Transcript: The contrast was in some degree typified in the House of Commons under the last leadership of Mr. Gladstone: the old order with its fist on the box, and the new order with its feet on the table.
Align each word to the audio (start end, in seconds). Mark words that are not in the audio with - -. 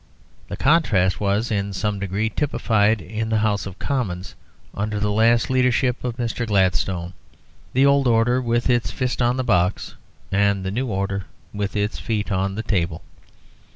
The 0.47 0.57
contrast 0.57 1.19
was 1.19 1.51
in 1.51 1.73
some 1.73 1.99
degree 1.99 2.29
typified 2.31 3.01
in 3.01 3.29
the 3.29 3.37
House 3.37 3.67
of 3.67 3.77
Commons 3.77 4.33
under 4.73 4.99
the 4.99 5.11
last 5.11 5.47
leadership 5.51 6.03
of 6.03 6.17
Mr. 6.17 6.47
Gladstone: 6.47 7.13
the 7.73 7.85
old 7.85 8.07
order 8.07 8.41
with 8.41 8.67
its 8.67 8.89
fist 8.89 9.21
on 9.21 9.37
the 9.37 9.43
box, 9.43 9.93
and 10.31 10.65
the 10.65 10.71
new 10.71 10.87
order 10.87 11.25
with 11.53 11.75
its 11.75 11.99
feet 11.99 12.31
on 12.31 12.55
the 12.55 12.63
table. 12.63 13.03